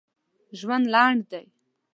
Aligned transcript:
ژوند 0.59 0.85
لنډ 0.93 1.19
دی 1.29 1.45